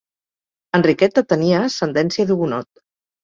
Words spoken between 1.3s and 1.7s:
tenia